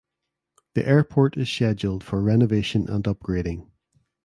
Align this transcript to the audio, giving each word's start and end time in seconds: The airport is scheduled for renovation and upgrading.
The 0.73 0.83
airport 0.87 1.37
is 1.37 1.47
scheduled 1.47 2.03
for 2.03 2.23
renovation 2.23 2.89
and 2.89 3.03
upgrading. 3.03 3.67